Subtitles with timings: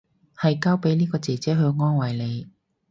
[0.35, 2.49] 係交俾呢個姐姐去安慰你